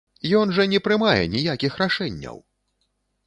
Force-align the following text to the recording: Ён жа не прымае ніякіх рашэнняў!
Ён 0.37 0.53
жа 0.59 0.63
не 0.71 0.79
прымае 0.87 1.19
ніякіх 1.33 1.77
рашэнняў! 1.83 2.37